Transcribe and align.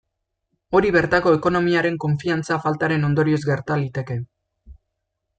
Hori 0.77 0.89
bertako 0.93 1.33
ekonomiaren 1.39 1.99
konfiantza 2.05 2.57
faltaren 2.63 3.05
ondorioz 3.09 3.41
gerta 3.51 3.77
liteke. 3.83 4.17